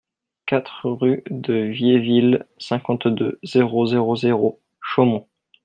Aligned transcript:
quatre 0.47 0.87
rue 0.89 1.21
de 1.29 1.53
Viéville, 1.53 2.47
cinquante-deux, 2.57 3.37
zéro 3.43 3.85
zéro 3.85 4.15
zéro, 4.15 4.59
Chaumont 4.81 5.27